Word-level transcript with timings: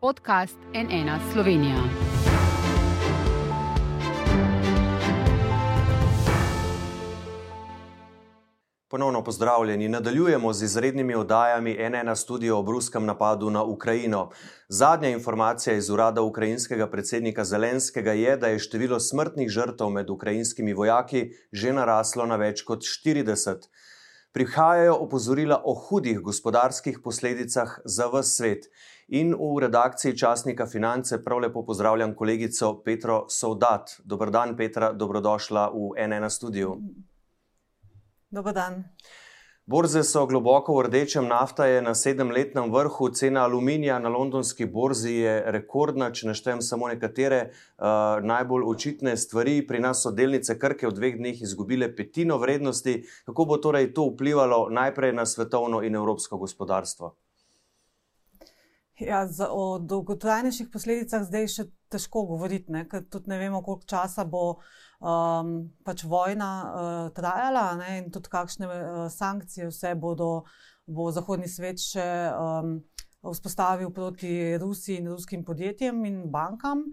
podcast 0.00 0.56
NN 0.72 1.32
Slovenija. 1.32 1.76
Ponovno 8.88 9.24
pozdravljeni. 9.24 9.88
Nadaljujemo 9.88 10.52
z 10.52 10.64
izrednimi 10.64 11.14
oddajami 11.14 11.76
NN 11.90 12.16
studio 12.16 12.58
o 12.58 12.62
bruskem 12.62 13.04
napadu 13.04 13.50
na 13.50 13.62
Ukrajino. 13.62 14.30
Zadnja 14.68 15.08
informacija 15.08 15.76
iz 15.76 15.90
urada 15.90 16.22
ukrajinskega 16.22 16.90
predsednika 16.90 17.44
Zelenskega 17.44 18.12
je, 18.12 18.36
da 18.36 18.46
je 18.46 18.58
število 18.58 19.00
smrtnih 19.00 19.48
žrtev 19.48 19.90
med 19.90 20.10
ukrajinskimi 20.10 20.72
vojaki 20.72 21.30
že 21.52 21.72
naraslo 21.72 22.26
na 22.26 22.36
več 22.36 22.62
kot 22.62 22.78
40. 23.04 23.68
Prihajajo 24.32 24.94
opozorila 24.94 25.62
o 25.64 25.74
hudih 25.74 26.20
gospodarskih 26.20 26.98
posledicah 27.04 27.78
za 27.84 28.06
vse 28.06 28.30
svet. 28.36 28.66
In 29.10 29.34
v 29.34 29.58
redakciji 29.60 30.14
časnika 30.16 30.66
Finance 30.66 31.16
prav 31.24 31.38
lepo 31.42 31.64
pozdravljam 31.66 32.14
kolegico 32.14 32.82
Petro 32.84 33.24
Soldat. 33.28 33.90
Dobr 34.04 34.30
dan, 34.30 34.56
Petra, 34.56 34.92
dobrodošla 34.92 35.70
v 35.74 36.06
NN 36.06 36.30
studiu. 36.30 36.76
Dobar 38.30 38.54
dan. 38.54 38.84
Borze 39.66 40.04
so 40.06 40.22
globoko 40.26 40.76
v 40.76 40.84
rdečem, 40.86 41.26
nafta 41.26 41.66
je 41.66 41.82
na 41.82 41.94
sedemletnem 41.94 42.70
vrhu, 42.70 43.08
cena 43.10 43.42
aluminija 43.44 43.98
na 43.98 44.08
londonski 44.08 44.66
borzi 44.66 45.14
je 45.14 45.32
rekordna. 45.46 46.12
Če 46.14 46.28
naštejem 46.30 46.62
samo 46.62 46.88
nekatere 46.90 47.40
uh, 47.50 48.22
najbolj 48.22 48.66
očitne 48.66 49.16
stvari, 49.16 49.56
pri 49.66 49.80
nas 49.82 50.04
so 50.06 50.14
delnice 50.14 50.54
Krke 50.58 50.86
v 50.86 50.94
dveh 50.94 51.18
dneh 51.18 51.42
izgubile 51.42 51.90
petino 51.96 52.38
vrednosti. 52.38 53.00
Kako 53.26 53.46
bo 53.46 53.58
torej 53.58 53.90
to 53.94 54.06
vplivalo 54.12 54.68
najprej 54.70 55.12
na 55.18 55.26
svetovno 55.26 55.82
in 55.82 55.98
evropsko 55.98 56.38
gospodarstvo? 56.38 57.10
Ja, 59.00 59.26
za, 59.26 59.48
o 59.50 59.78
dolgotrajnejših 59.78 60.68
posledicah 60.72 61.24
zdaj 61.24 61.46
še 61.48 61.64
težko 61.92 62.26
govoriti, 62.28 62.72
ne? 62.72 62.84
ker 62.88 63.06
tudi 63.08 63.32
ne 63.32 63.38
vemo, 63.40 63.62
koliko 63.64 63.88
časa 63.88 64.26
bo 64.28 64.42
um, 64.52 65.54
pač 65.86 66.04
vojna 66.04 66.50
uh, 66.60 67.06
trajala 67.16 67.64
ne? 67.80 67.94
in 68.02 68.10
tudi 68.12 68.32
kakšne 68.32 68.68
uh, 68.68 69.06
sankcije 69.12 69.70
vse 69.70 69.94
bodo, 70.00 70.44
bo 70.84 71.08
zahodni 71.14 71.48
svet 71.48 71.80
še 71.80 72.06
um, 72.36 72.76
vzpostavil 73.24 73.92
proti 73.96 74.58
Rusiji 74.60 75.00
in 75.00 75.10
ruskim 75.14 75.44
podjetjem 75.48 76.04
in 76.04 76.22
bankam. 76.32 76.84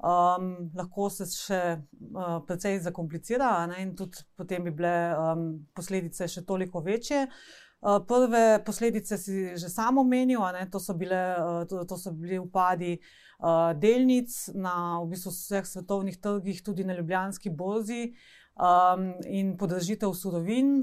Um, 0.00 0.70
lahko 0.72 1.10
se 1.12 1.26
še 1.28 1.62
uh, 1.76 2.38
precej 2.48 2.80
zakomplicira 2.86 3.52
ne? 3.68 3.82
in 3.84 3.92
tudi 3.96 4.24
potem 4.32 4.64
bi 4.64 4.72
bile 4.72 4.94
um, 5.12 5.48
posledice 5.76 6.24
še 6.24 6.46
toliko 6.48 6.80
večje. 6.80 7.26
Eh, 7.28 7.60
prve 7.80 8.60
posledice 8.64 9.18
si 9.18 9.56
že 9.56 9.68
samo 9.68 10.04
menil, 10.04 10.40
to 10.70 10.80
so, 10.80 10.94
bile, 10.94 11.36
eh, 11.62 11.84
to, 11.88 11.96
so 11.96 12.12
bili 12.12 12.38
upadi 12.38 12.98
uh, 13.40 13.72
delnic 13.72 14.28
na 14.54 15.00
v 15.00 15.16
bistvu 15.16 15.32
vseh 15.32 15.64
svetovnih 15.66 16.20
trgih, 16.20 16.62
tudi 16.62 16.84
na 16.84 16.92
Ljubljanski 16.92 17.50
borzi 17.50 18.12
um, 18.60 19.14
in 19.24 19.56
podražitev 19.56 20.12
surovin, 20.12 20.82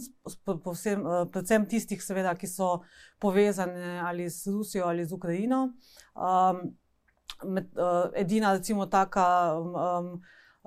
povsem, 0.64 1.06
uh, 1.06 1.30
predvsem 1.30 1.70
tistih, 1.70 2.02
seveda, 2.02 2.34
ki 2.34 2.50
so 2.50 2.82
povezane 3.22 4.02
ali 4.02 4.30
z 4.30 4.48
Rusijo 4.48 4.90
ali 4.90 5.06
z 5.06 5.14
Ukrajino. 5.14 5.78
Um, 6.16 6.74
med, 7.46 7.70
uh, 7.78 8.10
edina, 8.18 8.58
recimo, 8.58 8.90
taka. 8.90 9.54
Um, 9.54 10.18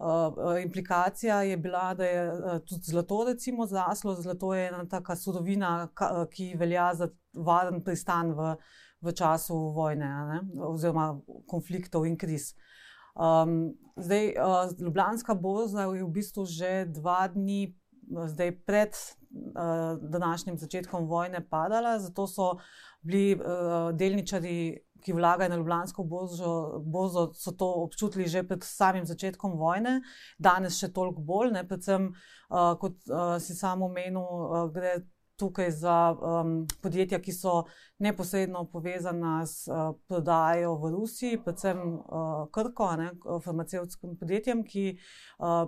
Uh, 0.01 0.63
implikacija 0.63 1.43
je 1.43 1.57
bila, 1.57 1.95
da 1.95 2.05
je 2.05 2.33
uh, 2.33 2.59
tudi 2.65 2.83
zlato, 2.89 3.25
recimo, 3.29 3.67
zraslo. 3.67 4.15
Zlato 4.15 4.55
je 4.55 4.69
ena 4.69 4.87
taka 4.89 5.17
surovina, 5.17 5.89
ka, 5.95 6.27
ki 6.33 6.55
velja 6.57 6.95
za 6.95 7.09
varen 7.35 7.83
pristan 7.85 8.33
v, 8.33 8.55
v 9.01 9.13
času 9.13 9.59
vojne, 9.77 10.09
ne? 10.09 10.41
oziroma 10.57 11.21
konfliktov 11.49 12.07
in 12.09 12.17
kriz. 12.17 12.55
Um, 13.13 13.75
zdaj, 13.97 14.33
uh, 14.41 14.73
Ljubljanska 14.81 15.35
borza 15.35 15.85
je 15.93 16.05
v 16.05 16.11
bistvu 16.17 16.47
že 16.49 16.87
dva 16.89 17.27
dni 17.29 17.75
zdaj, 18.27 18.57
pred 18.65 18.89
uh, 18.89 20.11
današnjim 20.11 20.57
začetkom 20.59 21.07
vojne 21.07 21.49
padala, 21.49 21.99
zato 21.99 22.27
so 22.27 22.57
bili 23.03 23.35
uh, 23.35 23.97
delničari 23.97 24.79
ki 25.03 25.15
vlagajo 25.17 25.51
na 25.53 25.61
Ljubljansko 25.61 26.05
bozo, 26.05 26.83
bozo, 26.85 27.31
so 27.35 27.53
to 27.53 27.69
občutili 27.85 28.29
že 28.29 28.43
pred 28.47 28.65
samim 28.65 29.07
začetkom 29.07 29.57
vojne, 29.59 30.01
danes 30.39 30.79
še 30.81 30.93
toliko 30.93 31.25
bolj, 31.25 31.55
ne, 31.57 31.65
predvsem 31.69 32.11
uh, 32.11 32.75
kot 32.81 33.01
uh, 33.09 33.39
si 33.43 33.57
samo 33.59 33.89
omenil, 33.91 34.21
uh, 34.21 34.69
gre 34.73 35.01
tukaj 35.41 35.71
za 35.73 35.97
um, 36.13 36.67
podjetja, 36.83 37.19
ki 37.25 37.33
so 37.33 37.63
neposredno 38.05 38.67
povezana 38.69 39.41
s 39.49 39.69
uh, 39.69 39.95
prodajo 40.09 40.75
v 40.83 40.93
Rusiji, 40.93 41.41
predvsem 41.45 41.81
uh, 41.81 42.45
Krko, 42.53 42.91
ne, 43.01 43.11
farmacevtskim 43.45 44.19
podjetjem, 44.21 44.65
ki 44.69 44.87
uh, 44.93 45.65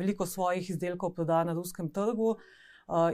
veliko 0.00 0.28
svojih 0.28 0.74
izdelkov 0.76 1.14
prodaja 1.16 1.48
na 1.48 1.56
ruskem 1.56 1.88
trgu. 1.88 2.36
Eh, 2.36 2.60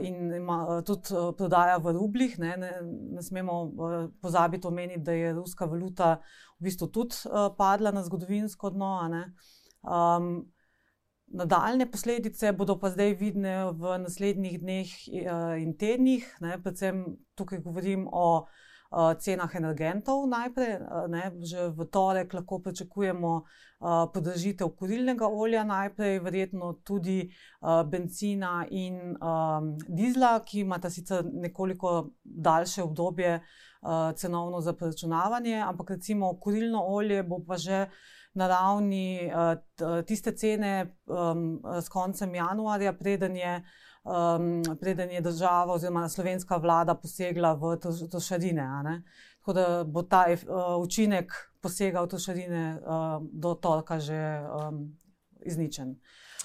in 0.01 0.33
ima 0.33 0.65
eh, 0.69 0.83
tudi 0.83 1.13
eh, 1.13 1.31
prodaja 1.37 1.77
v 1.77 1.93
rublih. 1.93 2.37
Ne, 2.39 2.55
ne, 2.57 2.71
ne 3.13 3.23
smemo 3.23 3.57
pozabiti 4.21 4.67
omeniti, 4.67 5.03
da 5.05 5.11
je 5.11 5.33
ruska 5.33 5.65
valuta 5.65 6.17
v 6.59 6.69
bistvu 6.69 6.87
tudi 6.87 7.15
padla 7.57 7.91
na 7.91 8.03
zgodovinsko 8.03 8.69
dno. 8.73 8.93
Um, 9.87 10.47
nadaljne 11.27 11.85
posledice 11.91 12.51
bodo 12.53 12.77
pa 12.79 12.89
zdaj 12.89 13.13
vidne 13.19 13.71
v 13.71 13.97
naslednjih 14.01 14.59
dneh 14.61 14.93
in 15.61 15.75
tednih, 15.77 16.25
ne, 16.41 16.57
predvsem 16.63 17.03
tukaj 17.35 17.61
govorim 17.65 18.07
o. 18.11 18.47
Uh, 18.87 19.11
cenah 19.19 19.51
energentov 19.55 20.21
najprej. 20.31 20.77
Uh, 20.79 21.07
ne, 21.11 21.31
že 21.43 21.67
v 21.75 21.85
torek 21.91 22.33
lahko 22.33 22.61
pričakujemo 22.63 23.31
uh, 23.35 24.05
podražitev 24.13 24.69
kurilnega 24.79 25.27
olja, 25.27 25.65
najprej 25.67 26.19
verjetno 26.23 26.73
tudi 26.87 27.27
benzina 27.91 28.65
in 28.71 29.17
um, 29.19 29.73
dizla, 29.87 30.39
ki 30.39 30.61
imata 30.63 30.89
sicer 30.89 31.25
nekoliko 31.27 32.13
daljše 32.23 32.83
obdobje 32.83 33.41
cenovno 34.15 34.61
za 34.61 34.73
preračunavanje, 34.73 35.59
ampak 35.61 35.89
recimo 35.89 36.31
kurilno 36.39 36.81
olje 36.81 37.23
bo 37.23 37.37
pa 37.47 37.57
že 37.57 37.85
na 38.33 38.47
ravni 38.47 39.31
tiste 40.05 40.31
cene 40.35 40.97
um, 41.05 41.61
s 41.81 41.89
koncem 41.89 42.35
januarja, 42.35 42.93
preden 42.93 43.35
je 43.35 43.61
um, 44.07 44.63
preden 44.79 45.11
je 45.11 45.21
država 45.21 45.73
oziroma 45.73 46.09
slovenska 46.09 46.57
vlada 46.57 46.95
posegla 46.95 47.53
v 47.53 47.75
trošarine. 48.11 49.03
Tako 49.39 49.53
da 49.53 49.83
bo 49.83 50.03
ta 50.03 50.25
uh, 50.31 50.81
učinek 50.83 51.33
posega 51.61 52.01
v 52.01 52.07
trošarine 52.07 52.79
uh, 52.79 53.21
do 53.31 53.53
torka 53.53 53.99
že 53.99 54.41
um, 54.41 54.97
izničen. 55.45 55.95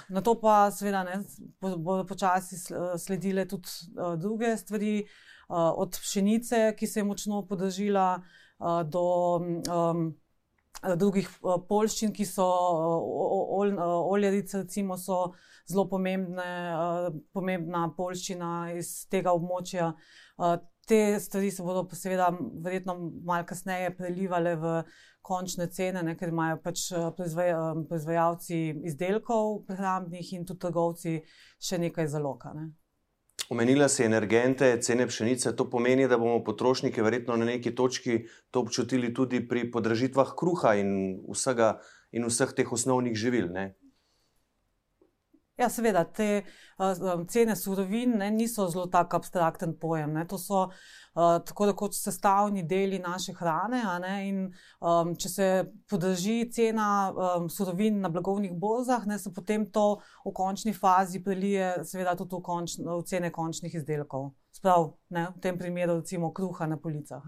Na 0.08 0.20
to 0.20 0.34
pa 0.40 0.70
seveda 0.70 1.04
ne, 1.04 1.20
bodo 1.60 2.04
počasi 2.08 2.56
sledile 2.98 3.46
tudi 3.48 3.68
uh, 3.96 4.18
druge 4.18 4.56
stvari, 4.56 5.04
uh, 5.48 5.72
od 5.76 5.98
pšenice, 6.00 6.74
ki 6.78 6.86
se 6.86 7.00
je 7.00 7.04
močno 7.04 7.46
podražila, 7.46 8.22
uh, 8.58 8.82
do 8.82 9.04
um, 9.36 10.14
drugih 10.98 11.28
uh, 11.42 11.58
polščin, 11.68 12.12
ki 12.14 12.26
so 12.26 12.46
uh, 12.46 13.56
ol, 13.58 13.74
oljarice, 14.14 14.64
recimo, 14.64 14.98
so 14.98 15.32
zelo 15.70 15.86
pomembne, 15.90 16.48
pomembna 17.32 17.86
polščina 17.96 18.72
iz 18.76 19.06
tega 19.10 19.34
območja. 19.36 19.92
Te 20.90 20.98
stvari 21.22 21.52
se 21.54 21.62
bodo, 21.62 21.84
seveda, 21.94 22.32
verjetno 22.64 22.96
malo 23.22 23.46
kasneje 23.46 23.92
prelivale 23.94 24.56
v 24.58 24.74
končne 25.22 25.68
cene, 25.70 26.02
ne, 26.02 26.16
ker 26.18 26.34
imajo 26.34 26.58
pač 26.64 26.88
proizvaj, 27.16 27.54
proizvajalci 27.86 28.58
izdelkov 28.90 29.62
prehrambnih 29.68 30.34
in 30.34 30.46
tudi 30.48 30.64
trgovci 30.66 31.20
še 31.62 31.78
nekaj 31.86 32.10
zaloga. 32.10 32.56
Ne. 32.58 32.72
Omenila 33.48 33.88
si 33.88 34.04
energente, 34.04 34.80
cene 34.80 35.06
pšenice. 35.06 35.56
To 35.56 35.66
pomeni, 35.70 36.06
da 36.08 36.18
bomo 36.18 36.44
potrošniki 36.44 37.02
verjetno 37.02 37.36
na 37.36 37.44
neki 37.44 37.74
točki 37.74 38.22
to 38.50 38.60
občutili 38.60 39.12
tudi 39.14 39.42
pri 39.48 39.70
podražitvah 39.70 40.34
kruha 40.38 40.74
in, 40.80 40.92
vsega, 41.28 41.78
in 42.12 42.28
vseh 42.28 42.54
teh 42.56 42.72
osnovnih 42.72 43.16
živil. 43.18 43.50
Ne? 43.52 43.74
Ja, 45.60 45.68
seveda, 45.68 46.06
te 46.08 46.26
uh, 46.80 47.26
cene 47.28 47.52
surovin 47.60 48.14
ne, 48.16 48.30
niso 48.32 48.64
zelo 48.72 48.86
tako 48.90 49.18
abstrakten 49.20 49.74
pojem. 49.78 50.14
Ne. 50.16 50.24
To 50.30 50.38
so 50.40 50.62
uh, 50.64 51.36
tako 51.44 51.66
rekoč 51.68 51.98
sestavni 51.98 52.64
deli 52.68 52.98
naše 53.02 53.34
hrane. 53.36 53.82
Ne, 54.00 54.14
in, 54.30 54.40
um, 54.80 55.12
če 55.12 55.28
se 55.28 55.50
podrži 55.92 56.38
cena 56.56 56.88
um, 57.12 57.50
surovin 57.52 58.00
na 58.00 58.08
blagovnih 58.08 58.56
borzah, 58.56 59.04
ne, 59.06 59.20
se 59.20 59.32
potem 59.34 59.68
to 59.70 60.00
v 60.24 60.32
končni 60.32 60.72
fazi 60.72 61.20
prelije, 61.20 61.74
seveda, 61.84 62.16
tudi 62.16 62.38
v, 62.38 62.44
konč, 62.48 62.80
v 62.80 63.02
cene 63.08 63.28
končnih 63.32 63.76
izdelkov. 63.76 64.30
Sprav, 64.56 64.94
ne, 65.12 65.28
v 65.36 65.40
tem 65.44 65.60
primeru, 65.60 66.00
recimo, 66.00 66.32
kruha 66.32 66.64
na 66.68 66.80
policah. 66.80 67.24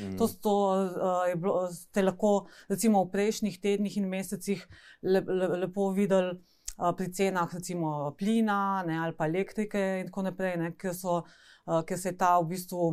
Mm. 0.00 0.16
To, 0.16 0.28
to 0.40 0.58
uh, 0.72 1.24
je 1.28 1.36
bilo, 1.36 1.66
ste 1.72 2.04
lahko, 2.04 2.36
recimo, 2.72 3.04
v 3.04 3.12
prejšnjih 3.12 3.60
tednih 3.60 4.00
in 4.00 4.08
mesecih 4.08 4.64
le, 5.04 5.20
le, 5.20 5.56
lepo 5.66 5.92
videli 5.92 6.38
pri 6.78 7.12
cenah 7.12 7.54
recimo 7.54 8.14
plina 8.18 8.82
ne, 8.86 8.98
ali 8.98 9.16
pa 9.16 9.26
elektrike 9.26 9.84
in 10.00 10.10
tako 10.10 10.22
naprej, 10.22 10.56
ne, 10.56 10.72
ker, 10.78 10.94
so, 10.94 11.22
ker 11.66 11.98
se 11.98 12.12
je 12.12 12.18
ta 12.18 12.36
v 12.38 12.52
bistvu 12.54 12.90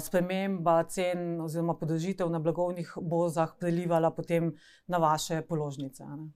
sprememba 0.00 0.82
cen 0.90 1.40
oziroma 1.40 1.76
podražitev 1.78 2.30
na 2.30 2.40
blagovnih 2.42 2.96
bozah 2.98 3.54
prelivala 3.60 4.10
potem 4.10 4.52
na 4.86 4.98
vaše 4.98 5.42
položnice. 5.42 6.04
Ne? 6.04 6.30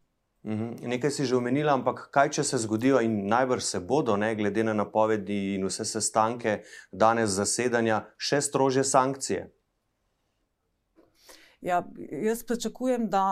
Mhm. 0.47 0.87
Nekaj 0.87 1.11
si 1.11 1.27
že 1.27 1.37
omenila, 1.37 1.75
ampak 1.75 2.07
kaj 2.15 2.31
če 2.31 2.43
se 2.45 2.59
zgodijo 2.59 3.01
in 3.03 3.27
najbrž 3.27 3.63
se 3.63 3.81
bodo, 3.81 4.17
ne, 4.17 4.35
glede 4.35 4.63
na 4.63 4.73
napovedi 4.73 5.57
in 5.57 5.67
vse 5.67 5.85
sestanke 5.85 6.63
danes 6.93 7.35
zasedanja, 7.35 8.05
še 8.17 8.41
strože 8.41 8.85
sankcije? 8.85 9.51
Ja, 11.67 11.81
jaz 12.23 12.45
pričakujem, 12.47 13.09
da, 13.11 13.23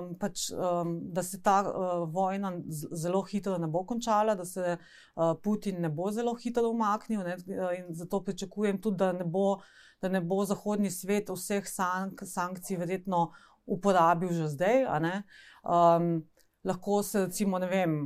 um, 0.00 0.14
pač, 0.18 0.46
um, 0.56 0.94
da 1.12 1.22
se 1.22 1.42
ta 1.42 1.58
uh, 1.60 2.06
vojna 2.08 2.54
zelo 2.96 3.20
hitro 3.28 3.58
ne 3.60 3.68
bo 3.68 3.82
končala, 3.84 4.32
da 4.34 4.46
se 4.48 4.76
uh, 4.78 5.34
Putin 5.44 5.82
ne 5.84 5.90
bo 5.92 6.08
zelo 6.10 6.32
hitro 6.40 6.70
umaknil. 6.72 7.20
Ne, 7.26 7.36
zato 7.90 8.22
pričakujem 8.24 8.80
tudi, 8.80 8.96
da 8.96 9.12
ne, 9.12 9.24
bo, 9.24 9.58
da 10.00 10.08
ne 10.08 10.22
bo 10.24 10.40
zahodni 10.48 10.90
svet 10.90 11.28
vseh 11.28 11.68
sank, 11.68 12.24
sankcij 12.24 12.80
verjetno 12.80 13.26
uporabil 13.66 14.32
že 14.32 14.48
zdaj. 14.56 14.86
Um, 15.62 16.24
lahko 16.64 17.02
se, 17.02 17.26
recimo, 17.26 17.58
ne 17.58 17.68
vem. 17.68 18.00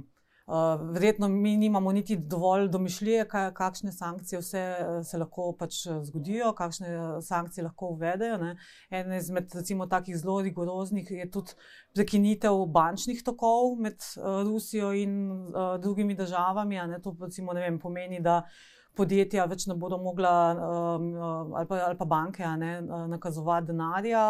Uh, 0.46 0.92
verjetno 0.94 1.28
mi 1.28 1.56
nimamo 1.56 1.92
niti 1.92 2.16
dovolj 2.16 2.68
domišljije, 2.68 3.24
kaj, 3.28 3.48
kakšne 3.54 3.92
sankcije 3.92 4.38
vse 4.38 4.60
uh, 4.74 5.00
se 5.06 5.18
lahko 5.18 5.48
pač 5.58 5.80
uh, 5.86 6.04
zgodijo, 6.06 6.52
kakšne 6.54 6.92
sankcije 7.22 7.64
lahko 7.64 7.88
uvedejo. 7.96 8.36
Ne. 8.38 8.52
En 8.90 9.12
izmed 9.16 9.54
recimo, 9.54 9.88
takih 9.90 10.16
zelo 10.16 10.38
rigoroznih 10.46 11.10
je 11.10 11.26
tudi 11.30 11.58
prekinitev 11.94 12.62
bančnih 12.78 13.24
tokov 13.26 13.74
med 13.82 13.98
uh, 13.98 14.46
Rusijo 14.46 14.92
in 14.94 15.18
uh, 15.32 15.74
drugimi 15.82 16.14
državami. 16.14 16.78
To 17.02 17.16
recimo, 17.20 17.52
vem, 17.52 17.80
pomeni, 17.82 18.22
da 18.22 18.38
uh, 18.44 18.75
podjetja 18.96 19.44
več 19.50 19.66
ne 19.70 19.76
bodo 19.78 19.98
mogla, 20.00 20.32
um, 20.56 21.06
uh, 21.14 21.54
ali, 21.58 21.68
pa, 21.68 21.78
ali 21.86 21.98
pa 21.98 22.06
banke, 22.08 22.46
ne, 22.60 22.72
uh, 22.82 23.04
nakazovati 23.12 23.70
denarja 23.70 24.24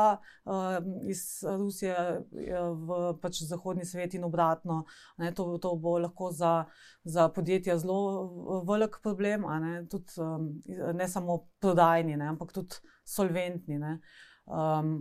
um, 0.45 0.91
iz 1.11 1.23
Rusije 1.47 1.97
v 2.33 3.01
pač 3.23 3.43
zahodni 3.49 3.87
svet 3.89 4.17
in 4.19 4.27
obratno. 4.29 4.83
Ne, 5.23 5.33
to, 5.37 5.49
to 5.63 5.75
bo 5.81 5.97
lahko 6.03 6.31
za, 6.35 6.53
za 7.05 7.29
podjetja 7.33 7.79
zelo 7.83 8.63
velik 8.69 9.01
problem, 9.03 9.49
ne, 9.63 9.75
tudi, 9.91 10.19
um, 10.23 10.53
ne 10.95 11.09
samo 11.09 11.43
prodajni, 11.63 12.17
ne, 12.17 12.31
ampak 12.35 12.55
tudi 12.57 12.81
solventni. 13.07 13.81
Ne. 13.83 13.99
Um, 14.47 14.97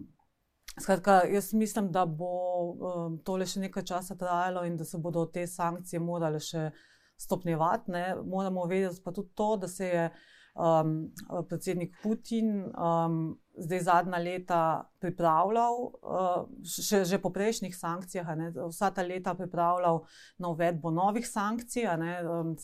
Skratka, 0.75 1.21
jaz 1.31 1.53
mislim, 1.55 1.87
da 1.95 2.01
bo 2.03 2.33
um, 2.73 3.13
tole 3.23 3.45
še 3.47 3.61
nekaj 3.63 3.85
časa 3.87 4.17
trajalo 4.19 4.65
in 4.67 4.75
da 4.75 4.83
se 4.83 4.99
bodo 4.99 5.23
te 5.31 5.45
sankcije 5.47 6.01
morale 6.03 6.41
še 6.43 6.65
uh, 6.67 6.81
stopnjevati. 7.17 7.91
Ne. 7.91 8.15
Moramo 8.25 8.65
vedeti 8.65 9.01
pa 9.03 9.11
tudi 9.11 9.29
to, 9.35 9.57
da 9.57 9.67
se 9.67 9.87
je 9.87 10.09
um, 10.55 11.13
predsednik 11.49 11.95
Putin 12.03 12.63
um, 12.63 13.39
zdaj 13.57 13.79
zadnja 13.79 14.17
leta 14.17 14.61
pripravljal, 14.99 15.75
uh, 15.83 16.47
še, 16.63 17.03
že 17.07 17.19
po 17.23 17.31
prejšnjih 17.35 17.75
sankcijah, 17.75 18.31
ne, 18.37 18.49
vsa 18.55 18.91
ta 18.95 19.03
leta 19.03 19.35
pripravljal 19.35 20.01
na 20.39 20.51
uvedbo 20.51 20.91
novih 20.91 21.27
sankcij. 21.27 21.87
Ne, 21.99 22.17
um, 22.23 22.55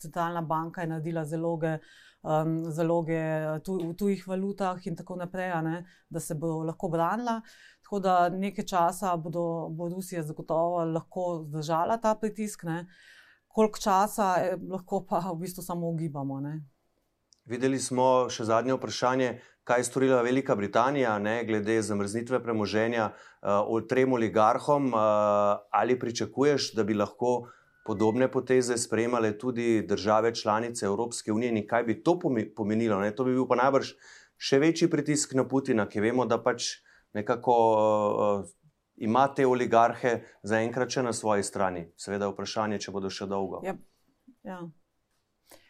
centralna 0.00 0.42
banka 0.42 0.84
je 0.84 0.92
naredila 0.94 1.24
zaloge. 1.24 1.78
Um, 2.26 2.64
zaloge 2.74 3.20
tu, 3.62 3.76
v 3.78 3.92
tujih 3.94 4.24
valutah, 4.26 4.80
in 4.88 4.96
tako 4.98 5.14
naprej, 5.20 5.52
ne, 5.62 5.84
da 6.10 6.18
se 6.18 6.34
bo 6.34 6.64
lahko 6.66 6.88
branila. 6.90 7.36
Tako 7.86 8.00
da 8.02 8.14
nekaj 8.34 8.66
časa 8.66 9.12
bodo, 9.16 9.68
bo 9.70 9.86
Rusija 9.92 10.24
zagotovo 10.26 10.80
lahko 10.90 11.44
zdržala 11.44 12.00
ta 12.02 12.16
pritisk. 12.18 12.64
Ne. 12.66 12.80
Koliko 13.56 13.80
časa 13.80 14.34
eh, 14.36 14.56
lahko 14.68 15.06
pa 15.08 15.22
v 15.32 15.38
bistvu 15.40 15.62
samo 15.64 15.88
ugibamo. 15.88 16.40
Ne. 16.44 16.58
Videli 17.48 17.78
smo 17.80 18.26
še 18.28 18.44
zadnje 18.44 18.74
vprašanje, 18.76 19.28
kaj 19.64 19.80
je 19.80 19.86
storila 19.88 20.18
Velika 20.26 20.56
Britanija 20.58 21.14
ne, 21.22 21.38
glede 21.48 21.78
zamrznitve 21.82 22.42
premoženja 22.42 23.06
uh, 23.08 23.78
trem 23.88 24.12
oligarhom. 24.12 24.90
Uh, 24.92 25.00
ali 25.72 25.96
pričakuješ, 25.98 26.74
da 26.76 26.84
bi 26.84 26.98
lahko 26.98 27.48
podobne 27.86 28.28
poteze 28.28 28.76
sprejemale 28.76 29.32
tudi 29.38 29.86
države 29.88 30.34
članice 30.34 30.86
Evropske 30.86 31.32
unije 31.32 31.54
in 31.54 31.66
kaj 31.66 31.86
bi 31.88 32.02
to 32.02 32.18
pomenilo? 32.56 33.00
Ne? 33.00 33.14
To 33.14 33.24
bi 33.24 33.38
bil 33.38 33.48
pa 33.48 33.56
najbrž 33.62 33.94
še 34.36 34.60
večji 34.60 34.90
pritisk 34.90 35.32
na 35.38 35.46
Putina, 35.48 35.88
ki 35.88 36.04
vemo, 36.04 36.28
da 36.28 36.42
pač 36.42 36.74
nekako. 37.16 37.56
Uh, 37.72 38.54
ima 38.96 39.26
te 39.34 39.46
oligarhe 39.46 40.20
zaenkrat 40.42 40.90
še 40.90 41.02
na 41.02 41.12
svoji 41.12 41.44
strani. 41.44 41.86
Seveda 41.96 42.26
je 42.26 42.32
vprašanje, 42.32 42.80
če 42.86 42.94
bodo 42.94 43.10
še 43.12 43.28
dolgo. 43.30 43.60
Ja. 43.64 43.76
Ja. 44.46 44.60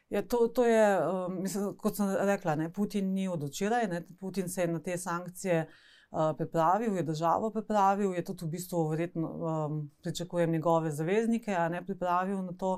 Ja, 0.08 0.22
to, 0.22 0.46
to 0.54 0.64
je, 0.64 0.82
um, 1.02 1.40
mislim, 1.42 1.72
kot 1.82 1.96
sem 1.98 2.12
rekla, 2.28 2.54
ne, 2.54 2.68
Putin 2.72 3.08
ni 3.14 3.26
od 3.28 3.42
včeraj, 3.42 3.88
Putin 4.20 4.48
se 4.48 4.62
je 4.62 4.68
na 4.70 4.78
te 4.78 4.94
sankcije 4.98 5.64
uh, 5.66 6.30
pripravil, 6.38 6.94
je 6.96 7.02
državo 7.02 7.50
pripravil, 7.50 8.14
je 8.14 8.22
tudi 8.24 8.46
v 8.46 8.52
bistvu 8.52 8.84
verjetno 8.92 9.32
um, 9.32 9.80
pričakujem 10.02 10.52
njegove 10.52 10.92
zaveznike, 10.94 11.50
a 11.58 11.66
ne 11.68 11.82
pripravil 11.86 12.38
na 12.44 12.54
to. 12.54 12.76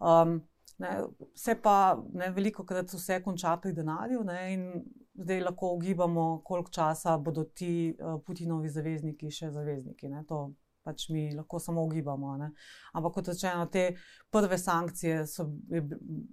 Um, 0.00 0.42
ne, 0.78 0.92
vse 1.32 1.56
pa 1.62 1.96
ne, 2.12 2.28
veliko 2.36 2.66
krat 2.68 2.92
vse 2.92 3.22
konča 3.24 3.56
pri 3.56 3.72
denarju 3.72 4.24
ne, 4.28 4.40
in 4.52 4.68
zdaj 5.18 5.40
lahko 5.40 5.72
ugibamo, 5.74 6.42
koliko 6.44 6.70
časa 6.70 7.18
bodo 7.18 7.44
ti 7.44 7.96
uh, 7.96 8.20
Putinovi 8.26 8.68
zavezniki 8.68 9.30
še 9.30 9.50
zavezniki. 9.50 10.08
Ne? 10.12 10.24
To 10.28 10.52
pač 10.86 11.08
mi 11.10 11.34
lahko 11.34 11.58
samo 11.58 11.82
ugibamo. 11.84 12.36
Ne? 12.38 12.50
Ampak 12.94 13.18
kot 13.18 13.30
rečeno, 13.32 13.66
te 13.72 13.88
prve 14.30 14.58
sankcije 14.58 15.24
so, 15.30 15.48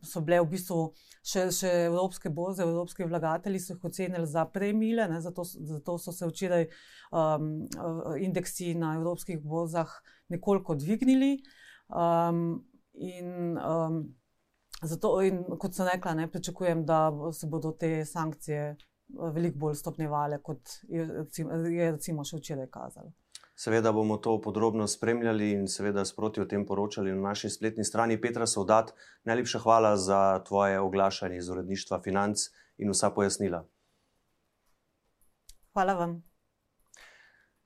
so 0.05 0.21
bile 0.25 0.41
v 0.43 0.49
bistvu 0.53 0.79
še, 1.25 1.47
še 1.55 1.71
evropske 1.87 2.29
borze, 2.29 2.65
evropski 2.65 3.07
vlagatelji 3.09 3.63
so 3.63 3.73
jih 3.73 3.87
ocenili 3.89 4.29
za 4.29 4.45
premile, 4.53 5.07
zato, 5.25 5.45
zato 5.45 5.97
so 5.97 6.13
se 6.13 6.29
včeraj 6.29 6.67
um, 7.11 7.53
indeksi 8.21 8.73
na 8.77 8.93
evropskih 8.99 9.41
borzah 9.41 9.89
nekoliko 10.33 10.77
dvignili. 10.77 11.37
Um, 11.89 12.61
in, 12.93 13.57
um, 13.57 14.03
Zato, 14.81 15.21
in 15.21 15.43
kot 15.59 15.75
sem 15.75 15.87
rekla, 15.87 16.13
ne 16.13 16.27
pričakujem, 16.31 16.85
da 16.85 17.11
se 17.33 17.47
bodo 17.47 17.71
te 17.71 18.05
sankcije 18.05 18.63
eh, 18.69 18.77
veliko 19.35 19.57
bolj 19.57 19.75
stopnjevale, 19.75 20.41
kot 20.41 20.77
je, 20.89 21.07
je 21.71 21.91
recimo 21.91 22.25
še 22.25 22.39
včeraj 22.41 22.67
kazalo. 22.71 23.13
Seveda 23.55 23.91
bomo 23.91 24.17
to 24.17 24.33
podrobno 24.41 24.87
spremljali 24.87 25.51
in 25.53 25.67
seveda 25.67 26.05
sproti 26.05 26.41
o 26.41 26.45
tem 26.49 26.65
poročali 26.65 27.13
na 27.13 27.29
naši 27.29 27.49
spletni 27.53 27.85
strani. 27.85 28.21
Petra 28.21 28.47
Saudat, 28.49 28.91
najlepša 29.29 29.59
hvala 29.59 29.93
za 29.97 30.43
tvoje 30.47 30.79
oglašanje 30.79 31.37
iz 31.37 31.49
uredništva 31.49 32.01
Financ 32.01 32.49
in 32.77 32.89
vsa 32.89 33.11
pojasnila. 33.13 33.63
Hvala 35.73 35.93
vam. 35.93 36.32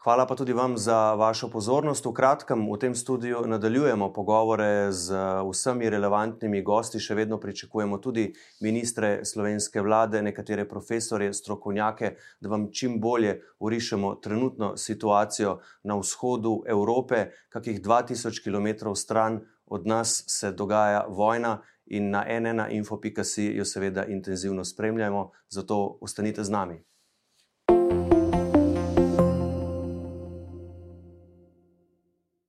Hvala 0.07 0.23
pa 0.27 0.35
tudi 0.35 0.53
vam 0.53 0.77
za 0.77 1.13
vašo 1.13 1.49
pozornost. 1.51 2.05
V 2.05 2.13
kratkem 2.15 2.61
v 2.71 2.77
tem 2.79 2.93
studiu 2.95 3.41
nadaljujemo 3.43 4.07
pogovore 4.15 4.87
z 4.91 5.11
vsemi 5.43 5.89
relevantnimi 5.91 6.61
gosti. 6.63 6.95
Še 6.99 7.17
vedno 7.19 7.35
pričakujemo 7.43 7.99
tudi 7.99 8.29
ministre 8.63 9.25
slovenske 9.27 9.83
vlade, 9.83 10.23
nekatere 10.23 10.63
profesore, 10.63 11.27
strokovnjake, 11.33 12.13
da 12.39 12.49
vam 12.55 12.69
čim 12.71 13.01
bolje 13.03 13.41
urišemo 13.59 14.15
trenutno 14.23 14.77
situacijo 14.77 15.59
na 15.83 15.99
vzhodu 15.99 16.61
Evrope, 16.63 17.25
kakih 17.49 17.83
2000 17.83 18.39
km 18.39 18.95
stran 18.95 19.41
od 19.65 19.87
nas 19.87 20.23
se 20.27 20.55
dogaja 20.55 21.03
vojna. 21.09 21.57
In 21.87 22.09
na 22.15 22.23
ena 22.27 22.69
info.si 22.71 23.51
jo 23.59 23.65
seveda 23.65 24.05
intenzivno 24.05 24.63
spremljamo, 24.63 25.31
zato 25.49 25.97
ostanite 26.01 26.43
z 26.43 26.49
nami. 26.49 26.85